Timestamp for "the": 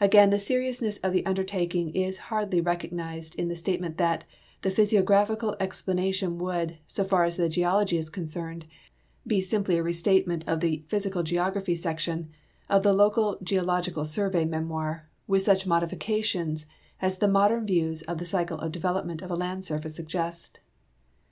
0.30-0.38, 1.12-1.26, 3.48-3.54, 4.62-4.70, 7.36-7.50, 10.60-10.84, 12.82-12.94, 17.18-17.28, 18.16-18.24